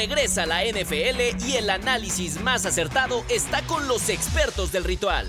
[0.00, 5.28] regresa a la NFL y el análisis más acertado está con los expertos del ritual.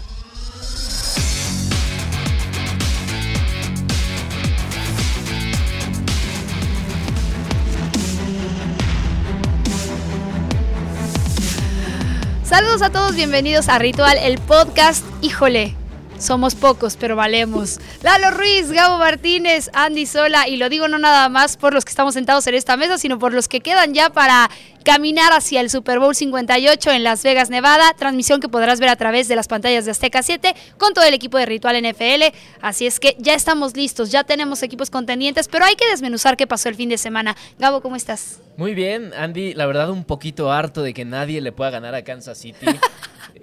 [12.46, 15.04] Saludos a todos, bienvenidos a Ritual, el podcast.
[15.22, 15.76] Híjole,
[16.22, 17.80] somos pocos, pero valemos.
[18.04, 21.90] Lalo Ruiz, Gabo Martínez, Andy Sola, y lo digo no nada más por los que
[21.90, 24.50] estamos sentados en esta mesa, sino por los que quedan ya para
[24.84, 27.94] caminar hacia el Super Bowl 58 en Las Vegas, Nevada.
[27.98, 31.14] Transmisión que podrás ver a través de las pantallas de Azteca 7 con todo el
[31.14, 32.36] equipo de Ritual NFL.
[32.62, 36.48] Así es que ya estamos listos, ya tenemos equipos contendientes, pero hay que desmenuzar qué
[36.48, 37.36] pasó el fin de semana.
[37.60, 38.42] Gabo, ¿cómo estás?
[38.58, 39.54] Muy bien, Andy.
[39.54, 42.66] La verdad, un poquito harto de que nadie le pueda ganar a Kansas City.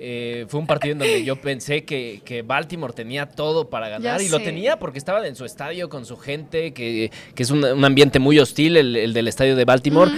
[0.01, 4.29] Eh, fue un partido en donde yo pensé que, Baltimore tenía todo para ganar y
[4.29, 8.39] lo tenía porque estaban en su estadio con su gente, que, es un, ambiente muy
[8.39, 10.13] hostil el, del estadio de Baltimore.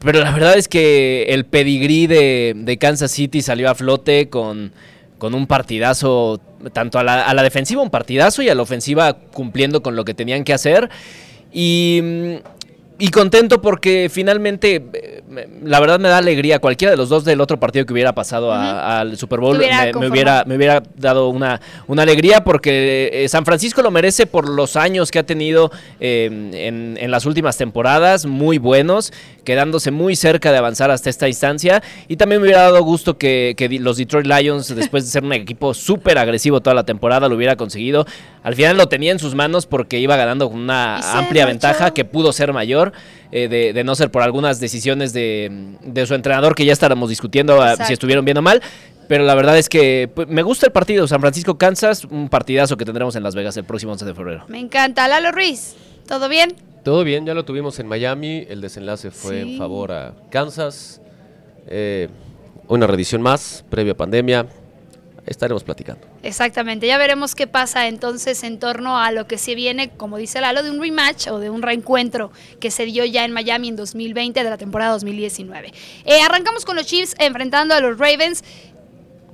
[0.00, 4.72] Pero la verdad es que el pedigrí de, Kansas City salió a flote con,
[5.18, 6.40] con un partidazo,
[6.72, 10.04] tanto a la, a la defensiva un partidazo y a la ofensiva cumpliendo con lo
[10.04, 10.90] que tenían que hacer.
[11.52, 12.34] Y mm,
[12.98, 15.22] y contento porque finalmente, eh,
[15.62, 16.60] la verdad me da alegría.
[16.60, 20.44] Cualquiera de los dos del otro partido que hubiera pasado al Super Bowl me, hubiera,
[20.46, 25.10] me hubiera dado una, una alegría porque eh, San Francisco lo merece por los años
[25.10, 29.12] que ha tenido eh, en, en, las últimas temporadas, muy buenos,
[29.44, 31.82] quedándose muy cerca de avanzar hasta esta instancia.
[32.08, 35.34] Y también me hubiera dado gusto que, que los Detroit Lions, después de ser un
[35.34, 38.06] equipo súper agresivo toda la temporada, lo hubiera conseguido.
[38.42, 42.04] Al final lo tenía en sus manos porque iba ganando con una amplia ventaja que
[42.04, 42.85] pudo ser mayor.
[43.32, 47.76] Eh, de, no ser por algunas decisiones de, su entrenador que ya estábamos discutiendo ah,
[47.76, 48.62] si estuvieron bien o mal.
[49.08, 51.06] Pero la verdad es que pues, me gusta el partido.
[51.06, 54.44] San Francisco-Kansas, un partidazo que tendremos en Las Vegas el próximo 11 de febrero.
[54.48, 55.06] Me encanta.
[55.06, 56.54] Lalo Ruiz, ¿todo bien?
[56.82, 58.46] Todo bien, ya lo tuvimos en Miami.
[58.48, 61.00] El desenlace fue en favor a Kansas.
[61.68, 62.08] Eh,
[62.68, 64.46] una redición más, previa pandemia
[65.26, 66.06] estaremos platicando.
[66.26, 70.40] Exactamente, ya veremos qué pasa entonces en torno a lo que se viene, como dice
[70.40, 73.76] Lalo, de un rematch o de un reencuentro que se dio ya en Miami en
[73.76, 75.72] 2020 de la temporada 2019.
[76.04, 78.42] Eh, arrancamos con los Chiefs enfrentando a los Ravens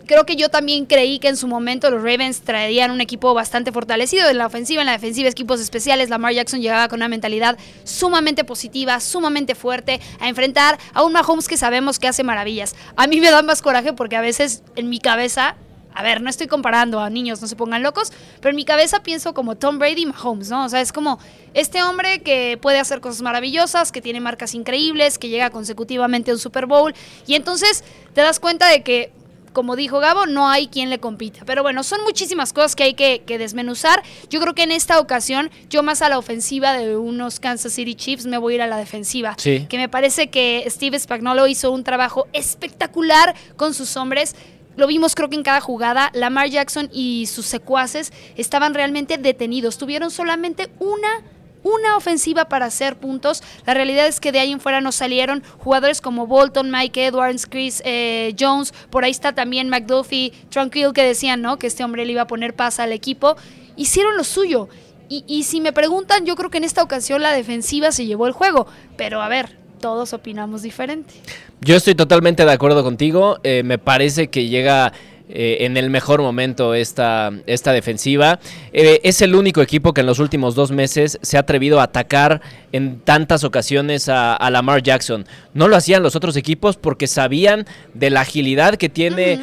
[0.07, 3.73] creo que yo también creí que en su momento los Ravens traerían un equipo bastante
[3.73, 6.11] fortalecido en la ofensiva, en la defensiva, equipos especiales.
[6.11, 11.49] Lamar Jackson llegaba con una mentalidad sumamente positiva, sumamente fuerte, a enfrentar a un Mahomes
[11.49, 12.75] que sabemos que hace maravillas.
[12.97, 15.57] A mí me da más coraje porque a veces en mi cabeza
[15.95, 19.03] a ver, no estoy comparando a niños, no se pongan locos, pero en mi cabeza
[19.03, 20.65] pienso como Tom Brady y Mahomes, ¿no?
[20.65, 21.19] O sea, es como
[21.55, 26.35] este hombre que puede hacer cosas maravillosas, que tiene marcas increíbles, que llega consecutivamente a
[26.35, 26.95] un Super Bowl,
[27.27, 29.13] y entonces te das cuenta de que,
[29.53, 31.45] como dijo Gabo, no hay quien le compita.
[31.45, 34.03] Pero bueno, son muchísimas cosas que hay que, desmenuzar.
[34.31, 37.95] Yo creo que en esta ocasión, yo más a la ofensiva de unos Kansas City
[37.95, 39.35] Chiefs me voy a ir a la defensiva.
[39.37, 39.67] Sí.
[39.69, 44.35] Que me parece que Steve Spagnuolo hizo un trabajo espectacular con sus hombres
[44.77, 49.79] lo vimos creo que en cada jugada, Lamar Jackson y sus secuaces estaban realmente detenidos.
[49.79, 51.23] Tuvieron solamente una
[51.63, 53.43] una ofensiva para hacer puntos.
[53.67, 57.47] La realidad es que de ahí en fuera nos salieron jugadores como Bolton, Mike Edwards,
[57.47, 58.73] Chris eh, Jones.
[58.91, 61.59] Por ahí está también McDuffie, Tranquil, que decían ¿no?
[61.59, 63.37] que este hombre le iba a poner paz al equipo.
[63.77, 64.69] Hicieron lo suyo.
[65.09, 68.27] Y, y si me preguntan, yo creo que en esta ocasión la defensiva se llevó
[68.27, 68.67] el juego.
[68.97, 71.13] Pero a ver, todos opinamos diferente.
[71.61, 73.39] Yo estoy totalmente de acuerdo contigo.
[73.43, 74.93] Eh, me parece que llega
[75.29, 78.39] eh, en el mejor momento esta, esta defensiva.
[78.73, 81.85] Eh, es el único equipo que en los últimos dos meses se ha atrevido a
[81.85, 85.27] atacar en tantas ocasiones a, Lamar Jackson.
[85.53, 89.41] No lo hacían los otros equipos porque sabían de la agilidad que tiene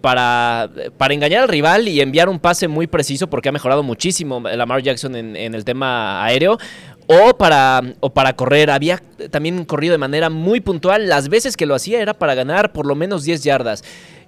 [0.00, 4.40] para, para engañar al rival y enviar un pase muy preciso porque ha mejorado muchísimo
[4.40, 6.58] Lamar Jackson en, en el tema aéreo
[7.06, 8.70] o para, o para correr.
[8.70, 11.08] Había también corrido de manera muy puntual.
[11.08, 13.84] Las veces que lo hacía era para ganar por lo menos 10 yardas.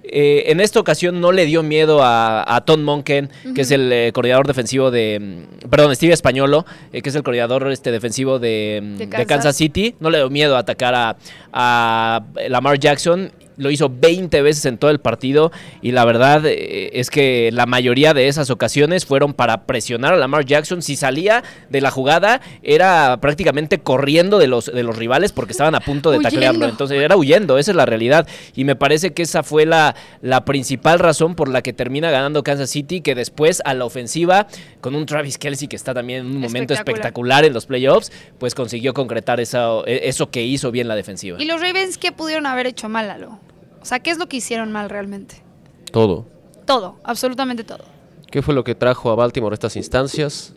[0.07, 4.11] Eh, en esta ocasión no le dio miedo a, Tom Monken, que es el eh,
[4.13, 5.19] coordinador defensivo de.
[5.19, 9.55] Mm, perdón, Steve Españolo, eh, que es el coordinador este, defensivo de, mm, Kansas.
[9.55, 9.95] City.
[9.99, 11.17] No le dio miedo a atacar a,
[11.53, 16.91] a Lamar Jackson lo hizo 20 veces en todo el partido y la verdad eh,
[16.93, 20.81] es que la mayoría de esas ocasiones fueron para presionar a Lamar Jackson.
[20.81, 25.75] Si salía de la jugada era prácticamente corriendo de los, de los rivales porque estaban
[25.75, 26.65] a punto de taclearlo.
[26.65, 28.27] Entonces era huyendo, esa es la realidad.
[28.55, 32.43] Y me parece que esa fue la, la principal razón por la que termina ganando
[32.43, 34.47] Kansas City, que después a la ofensiva,
[34.81, 38.55] con un Travis Kelsey que está también en un momento espectacular, en los playoffs, pues
[38.55, 41.41] consiguió concretar eso, eso que hizo bien la defensiva.
[41.41, 43.39] ¿Y los Ravens qué pudieron haber hecho mal, Lalo?
[43.85, 45.43] O sea, ¿qué es lo que hicieron mal realmente?
[45.91, 46.25] Todo.
[46.65, 47.85] Todo, absolutamente todo.
[48.31, 50.55] ¿Qué fue lo que trajo a Baltimore estas instancias?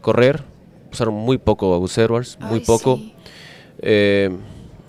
[0.00, 0.42] Correr.
[0.92, 1.96] Usaron muy poco a Gus
[2.40, 2.98] muy poco.
[3.78, 4.36] Eh,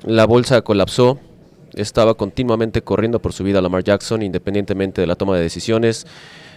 [0.06, 1.19] la bolsa colapsó,
[1.75, 6.07] estaba continuamente corriendo por su vida Lamar Jackson, independientemente de la toma de decisiones.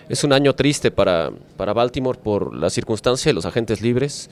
[0.08, 4.30] Es un año triste para, para Baltimore por la circunstancia de los agentes libres,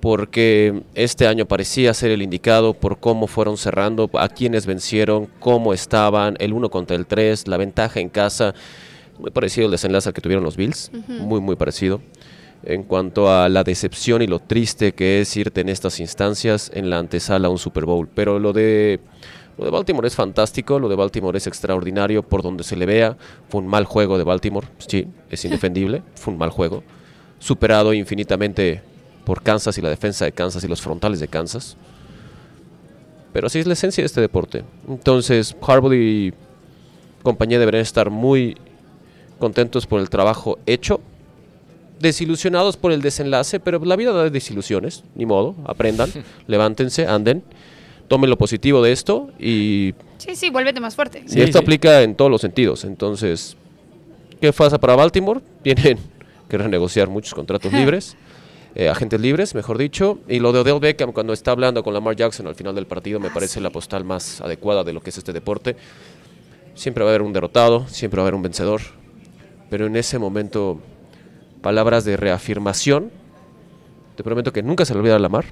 [0.00, 5.72] porque este año parecía ser el indicado por cómo fueron cerrando, a quienes vencieron, cómo
[5.74, 8.54] estaban, el 1 contra el 3, la ventaja en casa.
[9.18, 12.00] Muy parecido el desenlace al que tuvieron los Bills, muy, muy parecido
[12.62, 16.90] en cuanto a la decepción y lo triste que es irte en estas instancias en
[16.90, 18.08] la antesala a un Super Bowl.
[18.12, 19.00] Pero lo de,
[19.56, 23.16] lo de Baltimore es fantástico, lo de Baltimore es extraordinario por donde se le vea.
[23.48, 26.82] Fue un mal juego de Baltimore, sí, es indefendible, fue un mal juego.
[27.38, 28.82] Superado infinitamente
[29.28, 31.76] por Kansas y la defensa de Kansas y los frontales de Kansas.
[33.34, 34.64] Pero así es la esencia de este deporte.
[34.88, 36.32] Entonces, Harbaugh y
[37.22, 38.56] compañía deberían estar muy
[39.38, 41.02] contentos por el trabajo hecho
[42.00, 46.10] desilusionados por el desenlace, pero la vida da desilusiones, ni modo, aprendan,
[46.46, 47.42] levántense, anden,
[48.08, 49.92] tomen lo positivo de esto y...
[50.16, 51.22] Sí, sí, vuélvete más fuerte.
[51.28, 53.58] Y esto aplica en todos los sentidos, entonces,
[54.40, 55.40] ¿qué pasa para Baltimore?
[55.62, 55.98] Tienen
[56.48, 58.16] que renegociar muchos contratos libres.
[58.74, 60.18] Eh, agentes libres, mejor dicho.
[60.28, 63.18] Y lo de Odell Beckham cuando está hablando con Lamar Jackson al final del partido
[63.18, 65.76] me ah, parece la postal más adecuada de lo que es este deporte.
[66.74, 68.80] Siempre va a haber un derrotado, siempre va a haber un vencedor.
[69.70, 70.80] Pero en ese momento
[71.62, 73.10] palabras de reafirmación.
[74.16, 75.46] Te prometo que nunca se le olvida la mar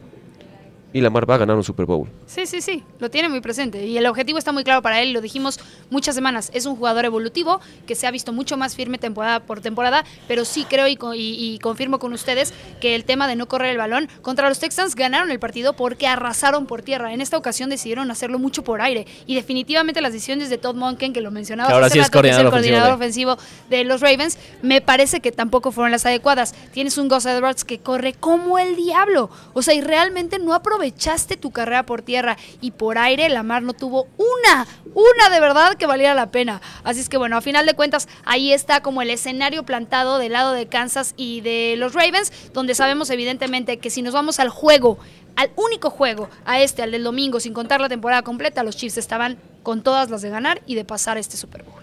[0.93, 2.09] y Lamar va a ganar un Super Bowl.
[2.27, 5.13] Sí, sí, sí, lo tiene muy presente y el objetivo está muy claro para él,
[5.13, 5.61] lo dijimos
[5.91, 9.61] muchas semanas, es un jugador evolutivo que se ha visto mucho más firme temporada por
[9.61, 13.79] temporada, pero sí creo y, confirmo con ustedes que el tema de no correr el
[13.79, 17.13] balón contra los Texans ganaron el partido porque arrasaron por tierra.
[17.13, 21.13] En esta ocasión decidieron hacerlo mucho por aire y definitivamente las decisiones de Todd Monken,
[21.13, 23.37] que lo mencionaba, ahora sí es, coordinador, el coordinador ofensivo
[23.69, 23.85] de...
[23.85, 26.55] los Ravens, me parece que tampoco fueron las adecuadas.
[26.73, 30.76] Tienes un Gus Edwards que corre como el diablo, o sea, y realmente no aprovechó
[30.85, 35.41] echaste tu carrera por tierra y por aire, la mar no tuvo una, una de
[35.41, 36.61] verdad que valiera la pena.
[36.85, 40.33] Así es que bueno, a final de cuentas, ahí está como el escenario plantado del
[40.33, 44.49] lado de Kansas y de los Ravens, donde sabemos evidentemente que si nos vamos al
[44.49, 44.99] juego,
[45.37, 48.99] al único juego, a este, al del domingo, sin contar la temporada completa, los Chiefs
[48.99, 51.83] estaban con todas las de ganar y de pasar este Super Bowl.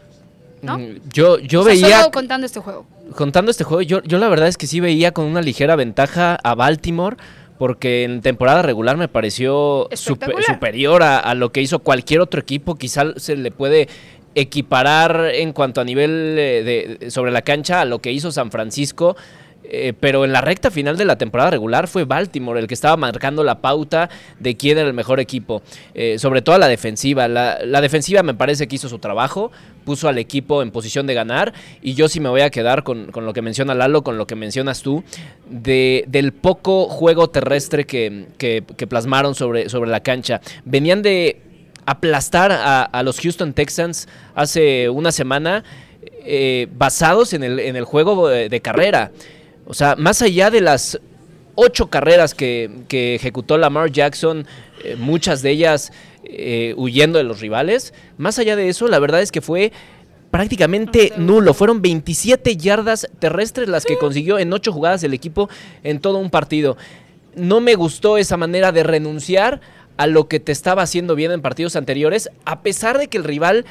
[0.62, 0.78] ¿No?
[0.78, 2.10] Mm, yo, yo veía.
[2.10, 2.86] contando este juego.
[3.16, 6.38] Contando este juego, yo, yo la verdad es que sí veía con una ligera ventaja
[6.42, 7.18] a Baltimore
[7.58, 12.76] porque en temporada regular me pareció superior a, lo que hizo cualquier otro equipo.
[12.76, 13.88] Quizá se le puede
[14.36, 18.52] equiparar en cuanto a nivel eh, de, sobre la cancha a lo que hizo San
[18.52, 19.16] Francisco.
[19.66, 22.98] Eh, pero en la recta final de la temporada regular fue Baltimore el que estaba
[22.98, 25.64] marcando la pauta de quién era el mejor equipo,
[25.94, 27.28] eh, sobre todo la defensiva.
[27.28, 29.52] La, defensiva me parece que hizo su trabajo,
[29.86, 33.10] puso al equipo en posición de ganar y yo sí me voy a quedar con,
[33.14, 35.04] lo que menciona Lalo, con lo que mencionas tú,
[35.50, 40.42] de, del poco juego terrestre que, plasmaron sobre, sobre la cancha.
[40.66, 41.42] Venían de
[41.86, 45.64] aplastar a, los Houston Texans hace una semana.
[46.26, 49.12] Eh, basados en el, en el juego de carrera.
[49.66, 51.00] O sea, más allá de las
[51.56, 54.46] ocho carreras que, ejecutó Lamar Jackson,
[54.84, 55.92] eh, muchas de ellas
[56.24, 59.72] eh, huyendo de los rivales, más allá de eso, la verdad es que fue
[60.32, 61.54] prácticamente nulo.
[61.54, 65.50] Fueron 27 yardas terrestres las que consiguió en ocho jugadas el equipo
[65.84, 66.76] en todo un partido.
[67.36, 69.62] No me gustó esa manera de renunciar
[69.96, 73.24] a lo que te estaba haciendo bien en partidos anteriores, a pesar de que el
[73.24, 73.66] rival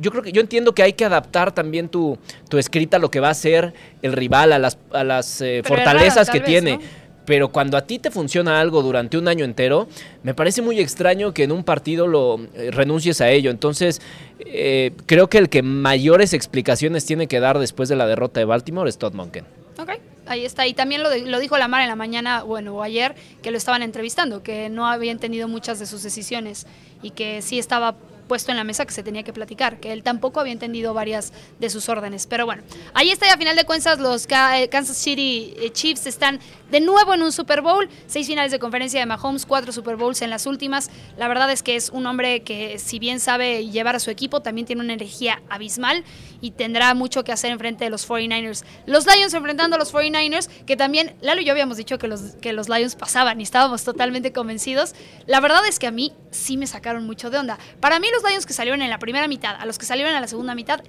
[0.00, 3.10] yo creo que yo entiendo que hay que adaptar también tu, tu escrita a lo
[3.10, 6.80] que va a ser el rival, a las, a las eh, fortalezas que tiene.
[7.24, 9.88] Pero cuando a ti te funciona algo durante un año entero,
[10.22, 13.50] me parece muy extraño que en un partido lo eh, renuncies a ello.
[13.50, 14.02] Entonces,
[14.40, 18.44] eh, creo que el que mayores explicaciones tiene que dar después de la derrota de
[18.44, 19.46] Baltimore es Todd Monken.
[19.78, 19.92] Ok,
[20.26, 20.66] ahí está.
[20.66, 23.82] Y también lo, lo dijo Lamar en la mañana, bueno, o ayer, que lo estaban
[23.82, 26.66] entrevistando, que no había entendido muchas de sus decisiones
[27.02, 27.96] y que sí estaba
[28.26, 31.32] puesto en la mesa que se tenía que platicar, que él tampoco había entendido varias
[31.58, 32.26] de sus órdenes.
[32.26, 32.62] Pero bueno,
[32.94, 36.40] ahí está y a final de cuentas los eh, Kansas City eh, Chiefs están
[36.70, 40.22] de nuevo en un Super Bowl, seis finales de conferencia de Mahomes, cuatro Super Bowls
[40.22, 40.90] en las últimas.
[41.16, 44.40] La verdad es que es un hombre que si bien sabe llevar a su equipo,
[44.40, 46.04] también tiene una energía abismal
[46.44, 48.64] y tendrá mucho que hacer en frente de los 49ers.
[48.84, 52.36] Los Lions enfrentando a los 49ers, que también Lalo y yo habíamos dicho que los,
[52.42, 54.94] que los Lions pasaban y estábamos totalmente convencidos.
[55.26, 57.58] La verdad es que a mí sí me sacaron mucho de onda.
[57.80, 60.20] Para mí los Lions que salieron en la primera mitad a los que salieron en
[60.20, 60.82] la segunda mitad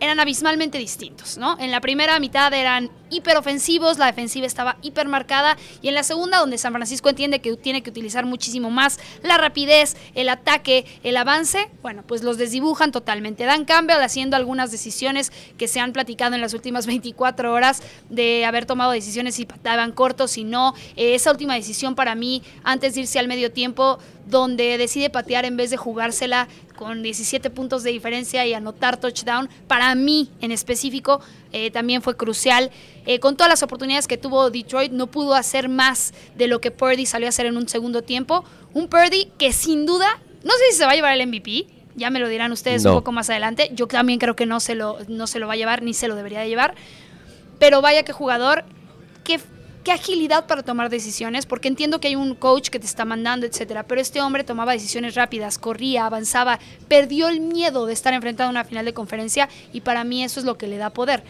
[0.00, 1.58] eran abismalmente distintos, ¿no?
[1.58, 6.58] En la primera mitad eran hiperofensivos, la defensiva estaba hipermarcada y en la segunda donde
[6.58, 11.68] San Francisco entiende que tiene que utilizar muchísimo más la rapidez, el ataque, el avance,
[11.82, 13.44] bueno, pues los desdibujan totalmente.
[13.44, 18.44] Dan Campbell haciendo algunas decisiones que se han platicado en las últimas 24 horas de
[18.44, 20.74] haber tomado decisiones si pataban cortos, si no.
[20.96, 25.44] Eh, esa última decisión para mí, antes de irse al medio tiempo, donde decide patear
[25.44, 26.48] en vez de jugársela
[26.78, 31.20] con 17 puntos de diferencia y anotar touchdown, para mí en específico
[31.52, 32.70] eh, también fue crucial.
[33.04, 36.70] Eh, con todas las oportunidades que tuvo Detroit, no pudo hacer más de lo que
[36.70, 38.44] Purdy salió a hacer en un segundo tiempo.
[38.74, 40.06] Un Purdy que sin duda,
[40.44, 41.66] no sé si se va a llevar el MVP,
[41.96, 43.72] ya me lo dirán ustedes un poco más adelante.
[43.74, 46.06] Yo también creo que no se, lo, no se lo va a llevar, ni se
[46.06, 46.76] lo debería de llevar.
[47.58, 48.64] Pero vaya que jugador,
[49.24, 49.40] que
[49.88, 53.46] qué agilidad para tomar decisiones, porque entiendo que hay un coach que te está mandando,
[53.46, 58.48] etcétera, pero este hombre tomaba decisiones rápidas, corría, avanzaba, perdió el miedo de estar enfrentado
[58.48, 61.22] a una final de conferencia y para mí eso es lo que le da poder.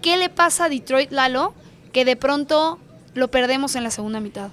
[0.00, 1.52] ¿Qué le pasa a Detroit Lalo
[1.92, 2.78] que de pronto
[3.12, 4.48] lo perdemos en la segunda mitad?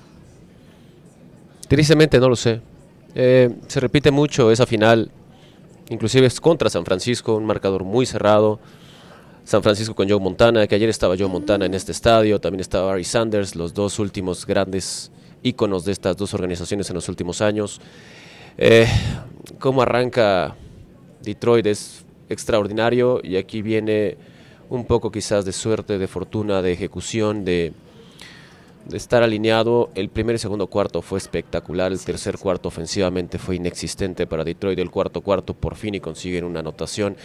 [1.70, 2.60] Tristemente no lo sé.
[3.16, 5.10] Eh, se repite mucho esa final,
[5.88, 8.60] inclusive es contra San Francisco, un marcador muy cerrado.
[9.48, 12.88] San Francisco con Joe Montana, que ayer estaba Joe Montana en este estadio, también estaba
[12.88, 15.10] Barry Sanders, los dos últimos grandes
[15.42, 17.80] íconos de estas dos organizaciones en los últimos años.
[18.58, 18.88] Eh,
[19.58, 20.58] cómo arranca
[21.24, 24.18] Detroit es extraordinario y aquí viene
[24.70, 27.87] un poco quizás de suerte, de fortuna, de ejecución, de, de
[28.94, 29.90] estar alineado.
[29.96, 34.80] El primer y segundo cuarto fue espectacular, el tercer cuarto ofensivamente fue inexistente para Detroit,
[34.80, 37.16] el cuarto cuarto por fin y consiguen una anotación,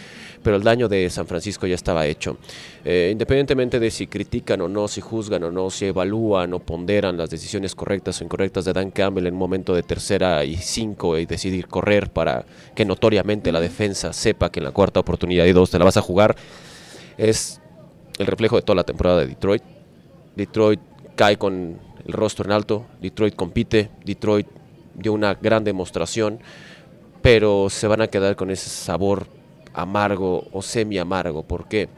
[0.42, 2.36] pero el daño de San Francisco ya estaba hecho.
[2.84, 7.16] Eh, independientemente de si critican o no, si juzgan o no, si evalúan o ponderan
[7.16, 11.18] las decisiones correctas o incorrectas de Dan Campbell en un momento de tercera y cinco
[11.18, 15.52] y decidir correr para que notoriamente la defensa sepa que en la cuarta oportunidad y
[15.52, 16.36] dos te la vas a jugar,
[17.16, 17.60] es
[18.18, 19.62] el reflejo de toda la temporada de Detroit.
[20.36, 20.80] Detroit
[21.16, 24.46] cae con el rostro en alto, Detroit compite, Detroit
[24.94, 26.40] dio una gran demostración,
[27.20, 29.26] pero se van a quedar con ese sabor
[29.72, 31.42] amargo o semi amargo.
[31.42, 31.88] ¿Por qué?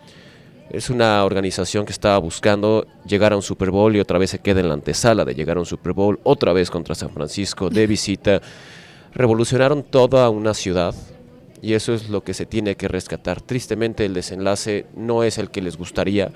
[0.70, 4.38] Es una organización que estaba buscando llegar a un Super Bowl y otra vez se
[4.38, 7.70] queda en la antesala de llegar a un Super Bowl, otra vez contra San Francisco,
[7.70, 8.40] de visita.
[9.12, 10.94] Revolucionaron toda una ciudad
[11.62, 13.40] y eso es lo que se tiene que rescatar.
[13.40, 16.30] Tristemente el desenlace no es el que les gustaría,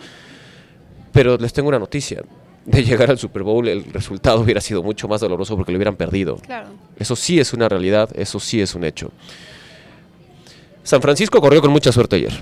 [1.13, 2.23] pero les tengo una noticia
[2.69, 5.97] de llegar al Super Bowl, el resultado hubiera sido mucho más doloroso porque lo hubieran
[5.97, 6.37] perdido.
[6.37, 6.69] Claro.
[6.99, 9.11] Eso sí es una realidad, eso sí es un hecho.
[10.83, 12.33] San Francisco corrió con mucha suerte ayer.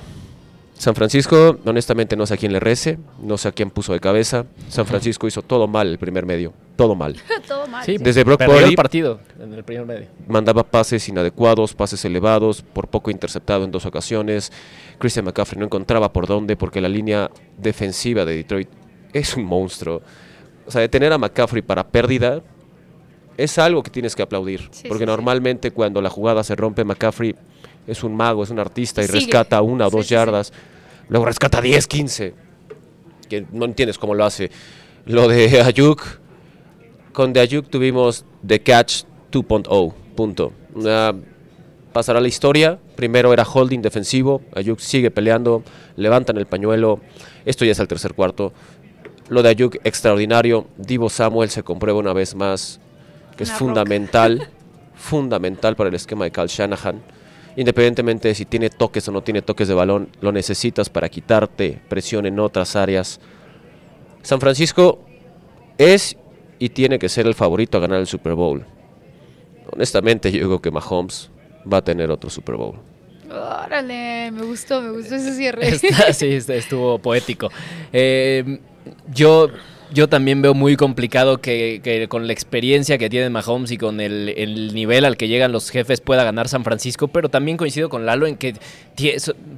[0.75, 4.01] San Francisco, honestamente, no sé a quién le rece, no sé a quién puso de
[4.01, 4.45] cabeza.
[4.69, 7.17] San Francisco hizo todo mal el primer medio, todo mal.
[7.49, 7.85] Todo mal.
[7.87, 10.09] Sí, Desde Brock Purdy el partido en el primer medio.
[10.27, 14.53] mandaba pases inadecuados, pases elevados, por poco interceptado en dos ocasiones.
[14.99, 18.69] Christian McCaffrey no encontraba por dónde porque la línea defensiva de Detroit
[19.19, 20.03] es un monstruo.
[20.67, 22.43] O sea, detener a McCaffrey para pérdida
[23.37, 24.69] es algo que tienes que aplaudir.
[24.71, 25.07] Sí, porque sí, sí.
[25.07, 27.35] normalmente cuando la jugada se rompe, McCaffrey
[27.87, 29.21] es un mago, es un artista y Sigue.
[29.21, 30.53] rescata una o dos yardas.
[31.09, 32.35] Luego rescata 10, 15.
[33.29, 34.51] Que no entiendes cómo lo hace.
[35.05, 36.03] Lo de Ayuk,
[37.13, 39.95] con de Ayuk tuvimos The Catch 2.0.
[40.17, 40.53] Punto.
[41.93, 42.79] Pasará la historia.
[42.97, 44.43] Primero era holding defensivo.
[44.55, 45.63] Ayuk sigue peleando.
[45.97, 47.01] Levantan el pañuelo.
[47.45, 48.53] Esto ya es el tercer cuarto.
[49.29, 50.67] Lo de Ayuk extraordinario.
[50.77, 52.81] Divo Samuel se comprueba una vez más
[53.37, 54.49] que es Una fundamental.
[54.95, 57.03] fundamental para el esquema de Cal Shanahan.
[57.57, 61.81] Independientemente de si tiene toques o no tiene toques de balón, lo necesitas para quitarte
[61.89, 63.19] presión en otras áreas.
[64.23, 65.01] San Francisco
[65.79, 66.17] es
[66.59, 68.65] y tiene que ser el favorito a ganar el Super Bowl.
[69.73, 71.31] Honestamente, yo digo que Mahomes
[71.71, 72.77] va a tener otro Super Bowl.
[73.31, 75.69] Órale, me gustó, me gustó ese cierre.
[75.69, 77.51] Está- sí, est- estuvo poético.
[77.93, 78.61] Eh,
[79.13, 79.49] yo,
[79.93, 84.29] yo también veo muy complicado que, con la experiencia que tiene Mahomes y con el,
[84.31, 88.07] el nivel al que llegan los jefes pueda ganar San Francisco, pero también coincido con
[88.07, 88.55] Lalo en que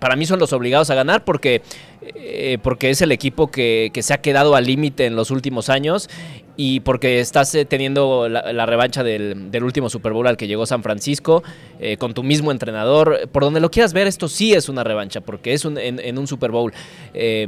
[0.00, 1.62] para mí son los obligados a ganar porque,
[2.02, 6.08] eh, porque es el equipo que, se ha quedado al límite en los últimos años
[6.56, 10.82] y porque estás eh, teniendo la, revancha del, último Super Bowl al que llegó San
[10.82, 11.44] Francisco
[11.78, 13.28] eh, con tu mismo entrenador.
[13.30, 16.18] Por donde lo quieras ver, esto sí es una revancha porque es un, en, en
[16.18, 16.72] un Super Bowl.
[17.14, 17.46] Eh,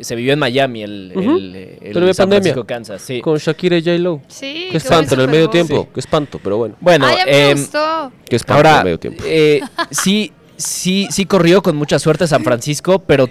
[0.00, 1.36] se vivió en Miami el, Ujú.
[1.36, 2.42] el, San pandemia.
[2.42, 3.02] Francisco Kansas.
[3.02, 3.20] Sí.
[3.20, 4.22] Con Shakira y J-Lo.
[4.28, 5.88] Sí, Qué espanto en el medio tiempo.
[5.92, 6.76] Qué espanto, pero bueno.
[6.80, 8.12] Bueno, Ay, me gustó.
[8.28, 9.22] Qué espanto en Ahora, el medio tiempo.
[9.26, 13.28] eh, sí, sí, sí corrió con mucha suerte San Francisco, pero,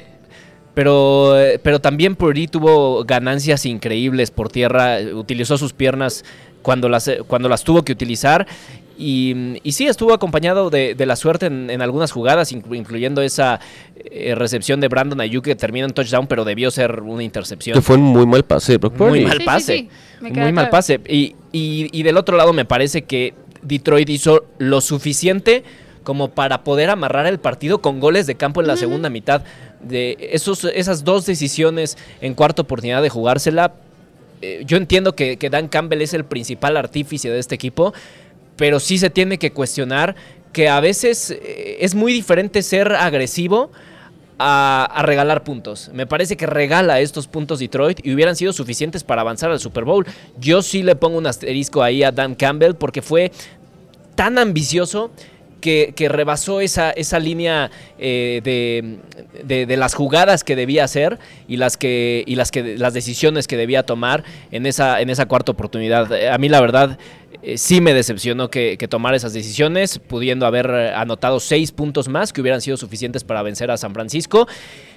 [0.73, 6.23] pero, eh, pero también Purdy tuvo ganancias increíbles por tierra, eh, utilizó sus piernas
[6.61, 8.45] cuando las, eh, cuando las tuvo que utilizar
[8.97, 13.21] Y, y sí, estuvo acompañado de, de la suerte en, en algunas jugadas, inclu- incluyendo
[13.21, 13.59] esa
[13.95, 17.75] eh, recepción de Brandon Ayuk que termina en touchdown, pero debió ser una intercepción.
[17.75, 19.77] Que fue un muy mal pase Brock Muy mal Sí, sí, pase.
[19.77, 19.89] sí,
[20.21, 20.69] Muy mal claro.
[20.71, 20.99] pase.
[21.07, 25.63] Y, y- y del otro lado me parece que Detroit hizo lo suficiente
[26.03, 29.43] como para poder amarrar el partido con goles de campo en la segunda mitad.
[29.81, 33.73] De esos, esas dos decisiones en cuarta oportunidad de jugársela.
[34.41, 37.93] eh, yo entiendo que, que Dan Campbell es el principal artífice de este equipo,
[38.57, 40.15] pero sí se tiene que cuestionar
[40.51, 43.71] que a veces eh, es muy diferente ser agresivo
[44.39, 45.89] a, regalar puntos.
[45.93, 49.83] Me parece que regala estos puntos Detroit y hubieran sido suficientes para avanzar al Super
[49.83, 50.05] Bowl.
[50.39, 53.31] Yo sí le pongo un asterisco ahí a Dan Campbell porque fue
[54.15, 55.11] tan ambicioso
[55.61, 58.97] que, que rebasó esa, esa línea eh, de,
[59.43, 63.47] de- de las jugadas que debía hacer y las que y las que las decisiones
[63.47, 66.13] que debía tomar en esa en esa cuarta oportunidad.
[66.31, 66.99] A mí la verdad
[67.43, 72.07] eh, sí me decepcionó que, que tomara esas decisiones, pudiendo haber eh, anotado seis puntos
[72.07, 74.47] más que hubieran sido suficientes para vencer a San Francisco.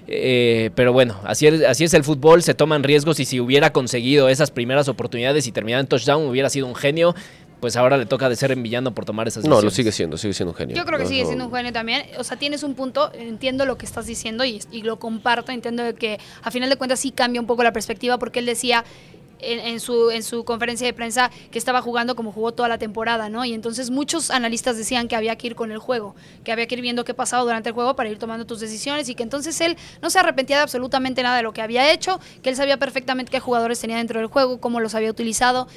[0.08, 3.72] Eh, pero bueno, así es, así es el fútbol, se toman riesgos y si hubiera
[3.72, 7.14] conseguido esas primeras oportunidades y terminado en touchdown hubiera sido un genio.
[7.60, 9.64] Pues ahora le toca de ser en villano por tomar esas No, decisiones.
[9.64, 10.76] lo sigue siendo, sigue siendo un genio.
[10.76, 11.26] Yo creo que No, sigue no.
[11.28, 12.04] siendo un genio también.
[12.18, 15.52] O sea, tienes un punto, entiendo lo que estás diciendo y, y lo comparto.
[15.52, 18.82] Entiendo que a final de cuentas sí cambia un poco la perspectiva porque él decía
[19.42, 23.28] en, su, en su conferencia de prensa que estaba jugando como jugó toda la temporada,
[23.28, 23.44] ¿no?
[23.44, 26.74] Y entonces muchos analistas decían que había que ir con el juego, que había que
[26.74, 29.60] ir viendo qué pasaba durante el juego para ir tomando tus decisiones y que entonces
[29.60, 32.76] él no se arrepentía de absolutamente nada de lo que había hecho, que él sabía
[32.76, 35.68] perfectamente qué jugadores tenía dentro del juego, cómo los había utilizado,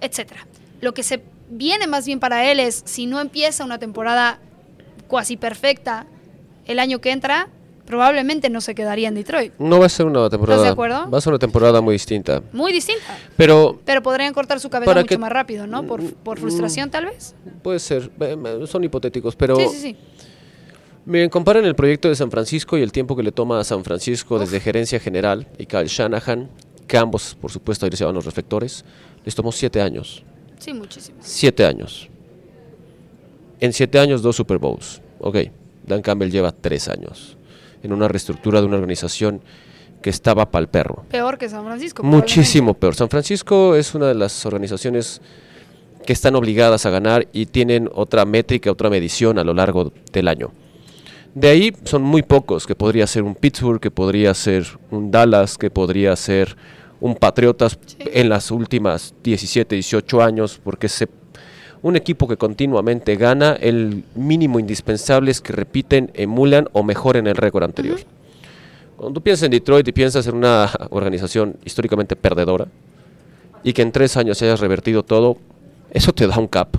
[0.00, 0.46] etcétera.
[0.80, 4.40] Lo que se viene más bien para él es si no empieza una temporada
[5.08, 6.06] cuasi perfecta
[6.66, 7.48] el año que entra,
[7.86, 9.52] probablemente no se quedaría en Detroit.
[9.58, 10.62] No va a ser una temporada.
[10.62, 11.10] de acuerdo?
[11.10, 12.42] Va a ser una temporada muy distinta.
[12.52, 13.16] Muy distinta.
[13.36, 15.84] Pero Pero podrían cortar su cabeza mucho que- más rápido, ¿no?
[15.86, 17.34] Por, por frustración, tal vez.
[17.62, 19.96] puede ser, eh, son hipotéticos, pero Sí, sí, sí.
[21.04, 23.82] miren, comparen el proyecto de San Francisco y el tiempo que le toma a San
[23.84, 26.48] Francisco desde gerencia general y Kyle Shanahan,
[26.86, 28.84] que ambos, por supuesto, ahí se van los reflectores,
[29.24, 30.22] les tomó siete años.
[30.58, 31.18] Sí, muchísimo.
[31.20, 32.08] Siete años.
[33.60, 35.00] En siete años, dos Super Bowls.
[35.18, 35.36] Ok,
[35.86, 37.35] Dan Campbell lleva tres años
[37.86, 39.40] en una reestructura de una organización
[40.02, 41.04] que estaba pa'l perro.
[41.10, 42.02] Peor que San Francisco.
[42.02, 42.94] Muchísimo peor.
[42.94, 45.20] San Francisco es una de las organizaciones
[46.04, 50.28] que están obligadas a ganar y tienen otra métrica, otra medición a lo largo del
[50.28, 50.52] año.
[51.34, 55.58] De ahí son muy pocos, que podría ser un Pittsburgh, que podría ser un Dallas,
[55.58, 56.56] que podría ser
[57.00, 61.08] un Patriotas en las últimas 17, 18 años, porque se,
[61.86, 67.36] un equipo que continuamente gana, el mínimo indispensable es que repiten, emulan o mejoren el
[67.36, 68.00] récord anterior.
[68.96, 72.66] Cuando tú piensas en Detroit y piensas en una organización históricamente perdedora
[73.62, 75.36] y que en tres años hayas revertido todo,
[75.92, 76.76] eso te da un cap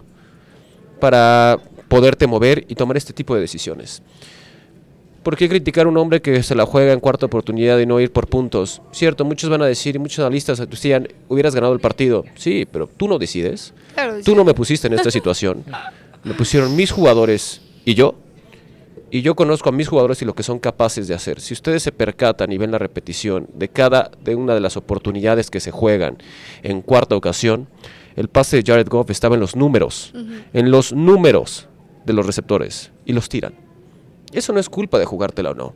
[0.99, 4.01] para poderte mover y tomar este tipo de decisiones.
[5.27, 7.99] ¿Por qué criticar a un hombre que se la juega en cuarta oportunidad y no
[7.99, 8.81] ir por puntos?
[8.93, 12.23] Cierto, muchos van a decir, y muchos analistas decían, hubieras ganado el partido.
[12.35, 13.73] Sí, pero tú no decides.
[13.93, 14.35] Claro, Tú sí.
[14.35, 15.65] no me pusiste en esta situación.
[16.23, 18.15] Me pusieron mis jugadores y yo.
[19.11, 21.41] Y yo conozco a mis jugadores y lo que son capaces de hacer.
[21.41, 25.51] Si ustedes se percatan y ven la repetición de cada de una de las oportunidades
[25.51, 26.19] que se juegan
[26.63, 27.67] en cuarta ocasión,
[28.15, 30.13] el pase de Jared Goff estaba en los números,
[30.53, 31.67] en los números
[32.05, 33.66] de los receptores y los tiran.
[34.31, 35.73] Eso no es culpa de jugártela o no.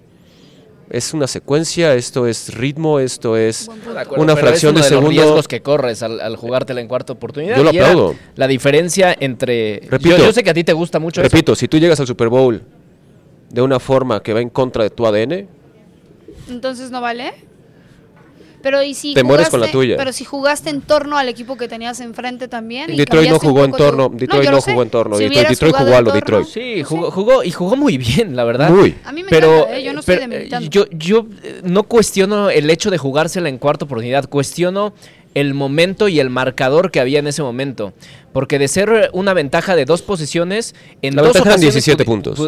[0.89, 3.69] Es una secuencia, esto es ritmo, esto es.
[3.93, 5.09] De acuerdo, una fracción es de los segundo.
[5.09, 7.55] riesgos que corres al, al jugártela en cuarta oportunidad.
[7.55, 8.15] Yo lo y aplaudo.
[8.35, 9.83] La diferencia entre.
[9.89, 10.17] Repito.
[10.17, 11.29] yo, yo sé que a ti te gusta mucho eso.
[11.29, 12.61] Repito, si tú llegas al Super Bowl
[13.49, 15.47] de una forma que va en contra de tu ADN,
[16.49, 17.31] Entonces no vale.
[18.61, 19.95] Pero y si Te mueres con la tuya.
[19.97, 22.91] Pero si jugaste en torno al equipo que tenías enfrente también.
[22.93, 25.75] y Detroit no jugó en tu- torno, Detroit no jugó en torno, Si Detroit- Detroit
[25.75, 26.47] jugó a lo Detroit.
[26.47, 28.69] Sí, jugó, jugó y jugó muy bien, la verdad.
[28.69, 28.95] muy.
[29.03, 29.83] A mí me pero encanta, ¿eh?
[29.83, 30.69] yo no estoy pero, demeritando.
[30.69, 34.93] yo, yo eh, no cuestiono el hecho de jugársela en cuarta oportunidad, cuestiono
[35.33, 37.93] el momento y el marcador que había en ese momento.
[38.33, 42.03] Porque de ser una ventaja de dos posiciones, en La dos ventaja eran ocasiones 17
[42.03, 42.39] pudi- puntos.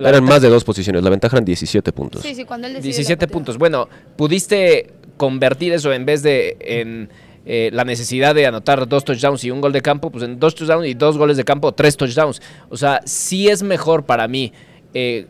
[0.00, 2.22] Eran ventaja- más de dos posiciones, la ventaja eran 17 puntos.
[2.22, 3.32] Sí, sí, cuando él decide la 17 pateada.
[3.32, 3.58] puntos.
[3.58, 7.10] Bueno, pudiste convertir eso en vez de en
[7.44, 10.54] eh, la necesidad de anotar dos touchdowns y un gol de campo, pues en dos
[10.54, 12.42] touchdowns y dos goles de campo, tres touchdowns.
[12.68, 14.52] O sea, sí es mejor para mí
[14.92, 15.26] eh,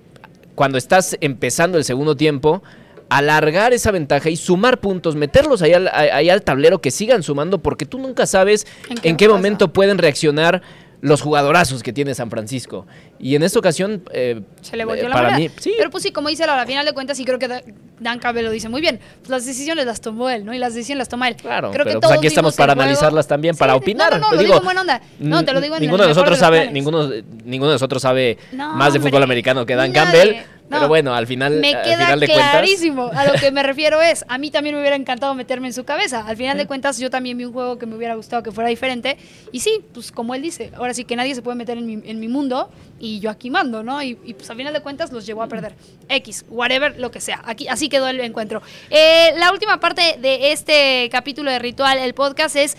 [0.54, 2.62] cuando estás empezando el segundo tiempo
[3.08, 7.58] alargar esa ventaja y sumar puntos, meterlos ahí al, ahí al tablero que sigan sumando
[7.58, 10.62] porque tú nunca sabes ¿En en qué momento pueden reaccionar
[11.00, 12.86] los jugadorazos que tiene San Francisco.
[13.20, 15.48] Y en esta ocasión, eh, Se le volvió eh, la para moneda.
[15.48, 17.46] mí, sí, Pero pues sí, como dice Laura, al final de cuentas, y creo que
[17.48, 17.62] Da-
[18.00, 20.54] Dan Campbell lo dice muy bien, pues las decisiones las tomó él, ¿no?
[20.54, 21.36] Y las decisiones las toma él.
[21.36, 24.12] Claro, creo que pero pues todos aquí estamos para analizarlas también, para opinar.
[24.12, 25.02] No, no, no, lo digo, digo en buena onda.
[25.20, 27.08] No, te lo digo en ninguno de nosotros sabe, ninguno,
[27.44, 30.20] ninguno de nosotros sabe No, más de hombre, fútbol americano que Dan nadie.
[30.20, 30.36] Campbell.
[30.68, 33.10] No, Pero bueno, al final, me al queda final de cuentas, clarísimo.
[33.14, 35.84] A lo que me refiero es, a mí también me hubiera encantado meterme en su
[35.84, 36.26] cabeza.
[36.26, 38.68] Al final de cuentas, yo también vi un juego que me hubiera gustado que fuera
[38.68, 39.16] diferente.
[39.50, 41.94] Y sí, pues como él dice, ahora sí que nadie se puede meter en mi,
[42.04, 44.02] en mi mundo y yo aquí mando, ¿no?
[44.02, 45.74] Y, y, pues al final de cuentas los llevó a perder.
[46.08, 47.40] X, whatever, lo que sea.
[47.46, 48.60] Aquí, así quedó el encuentro.
[48.90, 52.76] Eh, la última parte de este capítulo de Ritual, el podcast, es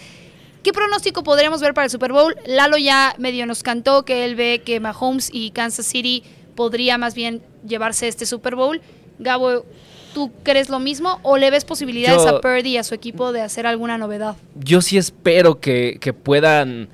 [0.64, 2.36] ¿Qué pronóstico podríamos ver para el Super Bowl?
[2.46, 6.22] Lalo ya medio nos cantó que él ve que Mahomes y Kansas City
[6.60, 8.82] podría más bien llevarse este Super Bowl.
[9.18, 9.64] Gabo,
[10.14, 13.32] ¿tú crees lo mismo o le ves posibilidades Yo- a Purdy y a su equipo
[13.32, 14.36] de hacer alguna novedad?
[14.62, 16.90] yo sí espero que, que puedan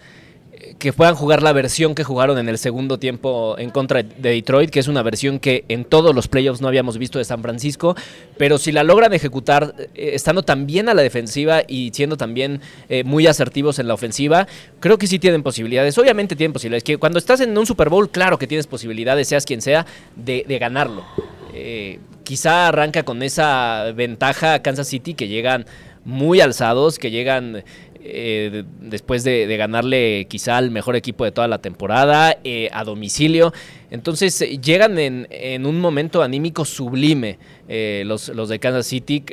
[0.80, 4.70] que puedan jugar la versión que jugaron en el segundo tiempo en contra de Detroit,
[4.70, 7.96] que es una versión que en todos los playoffs no habíamos visto de San Francisco,
[8.38, 12.62] pero si la logran ejecutar eh, estando tan bien a la defensiva y siendo también
[12.90, 14.48] eh, muy asertivos en la ofensiva,
[14.80, 15.98] creo que sí tienen posibilidades.
[15.98, 16.84] Obviamente tienen posibilidades.
[16.84, 19.86] Que cuando estás en un Super Bowl, claro que tienes posibilidades, seas quien sea,
[20.16, 21.06] de, ganarlo.
[21.54, 25.66] Eh, quizá arranca con esa ventaja Kansas City que llegan
[26.06, 27.64] muy alzados, que llegan
[28.08, 32.84] eh, de- después de, ganarle quizá al mejor equipo de toda la temporada eh, a
[32.84, 33.52] domicilio.
[33.90, 39.24] Entonces eh, llegan en, un momento anímico sublime eh, los, los de Kansas City,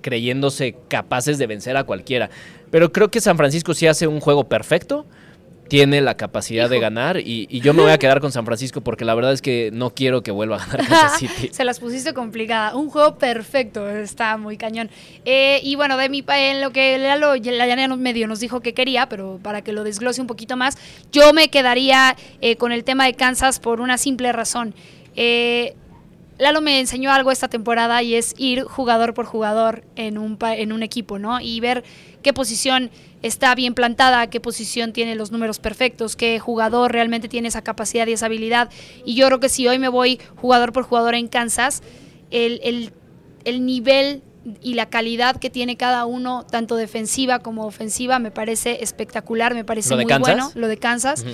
[0.00, 2.30] creyéndose capaces de vencer a cualquiera.
[2.70, 5.06] Pero creo que San Francisco sí hace un juego perfecto.
[5.70, 8.80] Tiene la capacidad de ganar y, y yo me voy a quedar con San Francisco
[8.82, 11.48] porque la verdad es que no quiero que vuelva a ganar Kansas City.
[11.52, 12.74] Se las pusiste complicada.
[12.76, 14.90] Un juego perfecto, está muy cañón.
[15.24, 18.40] Eh, y bueno, de mi pa- en lo que Lalo la ya nos- medio nos
[18.40, 20.76] dijo que quería, pero para que lo desglose un poquito más,
[21.12, 24.74] yo me quedaría eh, con el tema de Kansas por una simple razón.
[25.16, 25.74] Eh,
[26.40, 30.72] Lalo me enseñó algo esta temporada y es ir jugador por jugador en un, en
[30.72, 31.40] un equipo, ¿no?
[31.40, 31.84] Y ver
[32.22, 32.90] qué posición
[33.22, 38.06] está bien plantada, qué posición tiene los números perfectos, qué jugador realmente tiene esa capacidad
[38.06, 38.70] y esa habilidad.
[39.04, 41.82] Y yo creo que si hoy me voy jugador por jugador en Kansas,
[42.30, 42.92] el, el-
[43.44, 44.22] el nivel
[44.62, 49.64] y la calidad que tiene cada uno, tanto defensiva como ofensiva, me parece espectacular, me
[49.64, 50.34] parece ¿Lo de muy Kansas?
[50.36, 51.24] bueno lo de Kansas.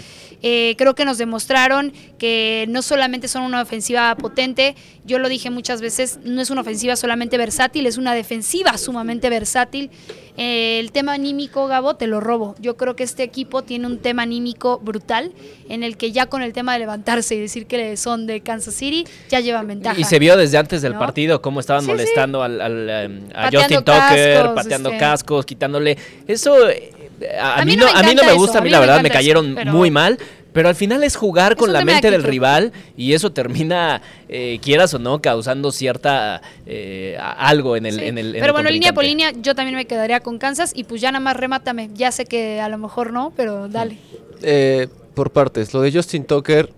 [0.42, 4.74] Eh, creo que nos demostraron que no solamente son una ofensiva potente,
[5.06, 9.30] yo lo dije muchas veces, no es una ofensiva solamente versátil, es una defensiva sumamente
[9.30, 9.90] versátil.
[10.38, 12.54] Eh, el tema anímico, Gabo, te lo robo.
[12.60, 15.32] Yo creo que este equipo tiene un tema anímico brutal,
[15.70, 18.74] en el que ya con el tema de levantarse y decir que son de Kansas
[18.74, 19.98] City, ya llevan ventaja.
[19.98, 20.98] Y se vio desde antes del ¿No?
[20.98, 21.92] partido cómo estaban Sí, sí.
[21.92, 24.98] molestando al, al, em, a Pateando Justin Tucker, cascos, pateando este.
[25.00, 25.96] cascos, quitándole.
[26.28, 26.92] Eso eh,
[27.40, 28.80] a, A mí no, a mí no me gusta, a a mí mí no la
[28.86, 30.18] verdad me eso, cayeron pero- muy mal.
[30.56, 34.58] Pero al final es jugar Es con la mente del rival y eso termina, eh,
[34.62, 38.04] quieras o no, causando cierta eh, algo en el, Sí.
[38.06, 40.72] en el en pero el bueno, línea por línea, yo también me quedaría con Kansas
[40.74, 41.90] y pues ya nada más remátame.
[41.92, 43.98] Ya sé que a lo mejor no, pero dale.
[44.42, 46.72] Eh, por partes, lo de Justin Tucker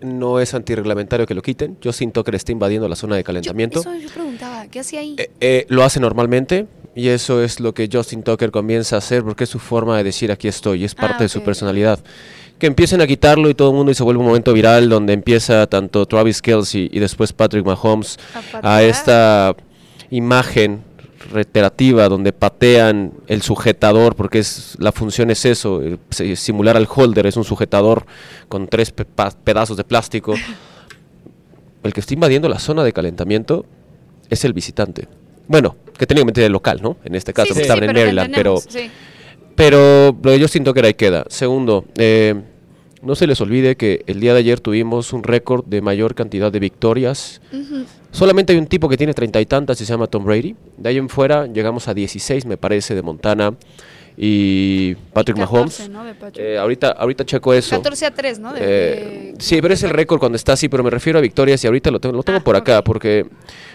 [0.00, 1.78] no es antirreglamentario que lo quiten.
[1.80, 3.80] Justin Tucker está invadiendo la zona de Yo, calentamiento.
[3.80, 5.14] eso yo preguntaba, ¿qué hacía ahí?
[5.16, 9.22] Eh, eh, lo hace normalmente y eso es lo que Justin Tucker comienza a hacer
[9.22, 12.00] porque es su forma de decir aquí estoy, es parte Ah, de su personalidad.
[12.62, 15.14] Que empiecen a quitarlo y todo el mundo y se vuelve un momento viral donde
[15.14, 18.20] empieza tanto Travis Kelsey y después Patrick Mahomes
[18.62, 19.56] A esta
[20.10, 20.84] imagen
[21.32, 27.26] reiterativa donde patean el sujetador porque es la función es eso eh, simular al holder
[27.26, 28.06] es un sujetador
[28.48, 29.06] con tres pe-
[29.42, 30.34] pedazos de plástico.
[31.82, 33.66] El que está invadiendo la zona de calentamiento
[34.30, 35.08] es el visitante.
[35.48, 37.96] Bueno que técnicamente el local no en este caso Sí, porque sí, estaban sí, en
[38.06, 38.54] Maryland pero
[39.56, 41.24] pero lo de Justin Tucker ahí queda.
[41.28, 42.40] Segundo, eh,
[43.02, 46.52] no se les olvide que el día de ayer tuvimos un récord de mayor cantidad
[46.52, 47.40] de victorias.
[48.12, 50.54] Solamente hay un tipo que tiene treinta y tantas y se llama Tom Brady.
[50.76, 53.54] De ahí en fuera llegamos a 16, me parece, de Montana
[54.16, 56.36] y Patrick 14, Mahomes.
[56.36, 57.76] Eh, ahorita, ahorita checo eso.
[57.76, 58.52] 14 a 3, ¿no?
[58.52, 61.22] De- Eh, de- sí, pero es el récord cuando está así, pero me refiero a
[61.22, 63.26] victorias y ahorita lo tengo, lo tengo Ah, por acá porque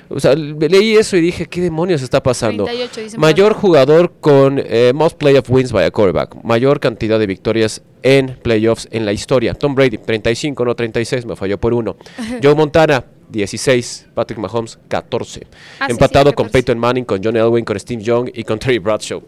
[0.10, 2.64] o sea, le- leí eso y dije, ¿qué demonios está pasando?
[2.66, 7.28] 38, dice Mayor jugador con eh, most playoff wins by a quarterback, mayor cantidad de
[7.28, 9.54] victorias en playoffs en la historia.
[9.54, 11.98] Tom Brady, 35, no 36, me falló por uno.
[12.44, 15.46] Joe Montana, 16, Patrick Mahomes, 14.
[15.80, 16.52] Ah, Empatado sí, con 14.
[16.54, 19.22] Peyton Manning, con John Elway, con Steve Young y con Terry Bradshaw.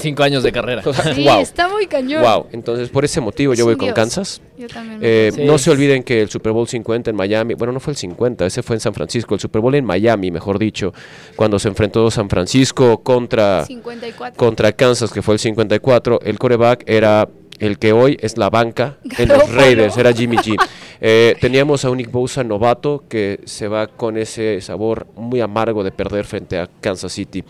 [0.00, 0.82] Cinco años de carrera.
[0.86, 1.40] O sea, Sí, wow.
[1.40, 2.22] está muy cañón.
[2.22, 3.94] Wow, entonces por ese motivo yo voy con dios.
[3.94, 4.40] Kansas.
[4.58, 5.00] Yo también.
[5.02, 5.30] Eh.
[5.34, 5.44] Sí.
[5.44, 8.46] No se olviden que el Super Bowl 50 en Miami, bueno, no fue el 50,
[8.46, 10.92] ese fue en San Francisco, el Super Bowl en Miami, mejor dicho,
[11.36, 14.36] cuando se enfrentó San Francisco contra, 54.
[14.36, 18.98] contra Kansas, que fue el 54, el coreback era el que hoy es la banca
[19.18, 19.52] en los.
[19.52, 20.56] Raiders, era Jimmy G.
[21.00, 25.84] Eh, teníamos a un Nick Bosa novato que se va con ese sabor muy amargo
[25.84, 27.44] de perder frente a Kansas City.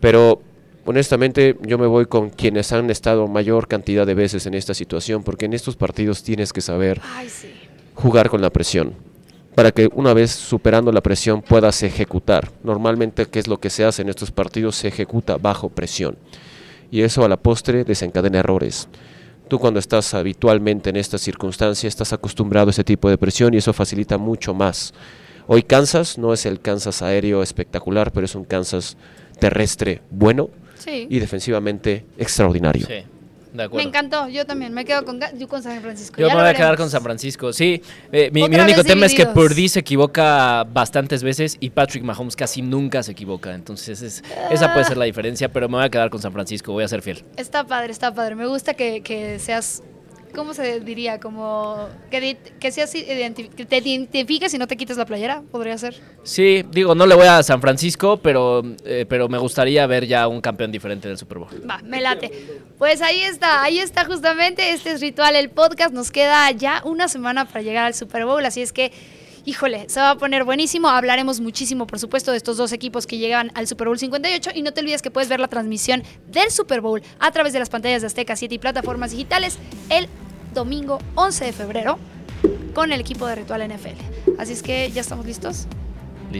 [0.00, 0.40] Pero
[0.90, 5.22] honestamente yo me voy con quienes han estado mayor cantidad de veces en esta situación,
[5.22, 7.48] porque en estos partidos tienes que saber Ay, sí.
[7.94, 8.94] jugar con la presión.
[9.54, 12.50] Para que una vez superando la presión puedas ejecutar.
[12.62, 14.76] Normalmente, ¿qué es lo que se hace en estos partidos?
[14.76, 16.16] Se ejecuta bajo presión.
[16.90, 18.88] Y eso a la postre desencadena errores.
[19.48, 23.58] Tú cuando estás habitualmente en esta circunstancia estás acostumbrado a ese tipo de presión y
[23.58, 24.92] eso facilita mucho más.
[25.46, 28.96] Hoy Kansas no es el Kansas aéreo espectacular, pero es un Kansas
[29.38, 30.50] terrestre bueno
[30.80, 31.06] Sí.
[31.08, 32.86] y defensivamente extraordinario.
[32.86, 33.04] Sí,
[33.52, 34.28] de Me encantó.
[34.28, 36.20] Yo también me quedo con, yo con San Francisco.
[36.20, 37.52] Yo Ya me voy a quedar con San Francisco.
[37.52, 39.26] Sí, eh, mi, único tema es que.
[39.26, 43.54] Purdy se equivoca bastantes veces y Patrick Mahomes casi nunca se equivoca.
[43.54, 46.72] Entonces, es- esa puede ser la diferencia, pero me voy a quedar con San Francisco.
[46.72, 47.24] Voy a ser fiel.
[47.36, 48.34] Está padre, está padre.
[48.36, 49.82] Me gusta que, que seas,
[50.34, 51.20] ¿cómo se diría?
[51.20, 56.00] Como que, que seas que te identifiques y no te quites la playera, podría ser.
[56.22, 60.28] Sí, digo, no le voy a San Francisco, pero, eh, pero me gustaría ver ya
[60.28, 61.68] un campeón diferente del Super Bowl.
[61.68, 62.30] Va, me late.
[62.78, 64.72] Pues ahí está, ahí está justamente.
[64.72, 65.92] Este es Ritual, el podcast.
[65.92, 68.92] Nos queda ya una semana para llegar al Super Bowl, así es que,
[69.50, 70.88] híjole, se va a poner buenísimo.
[70.88, 74.50] Hablaremos muchísimo, por supuesto, de estos dos equipos que llegan al Super Bowl 58.
[74.54, 77.58] Y no te olvides que puedes ver la transmisión del Super Bowl a través de
[77.58, 79.58] las pantallas de Azteca 7 y plataformas digitales
[79.88, 80.08] el
[80.54, 81.98] domingo 11 de febrero
[82.74, 84.38] con el equipo de Ritual NFL.
[84.38, 85.66] Así es que ya estamos listos.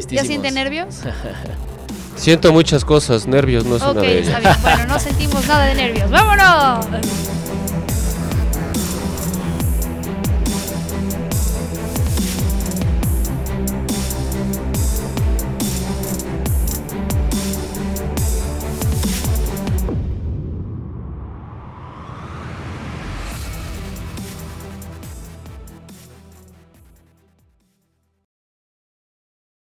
[0.09, 1.01] ¿Ya sienten nervios?
[2.17, 4.29] Siento muchas cosas, nervios no es Ok, una de ellas.
[4.29, 4.57] está bien.
[4.63, 6.11] Bueno, no sentimos nada de nervios.
[6.11, 6.87] ¡Vámonos!